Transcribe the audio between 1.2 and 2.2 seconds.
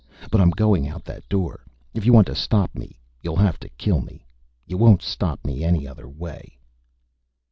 door! If you